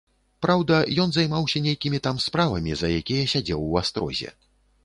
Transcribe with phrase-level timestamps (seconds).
[0.45, 4.29] Праўда, ён займаўся нейкімі там справамі, за якія сядзеў у астрозе.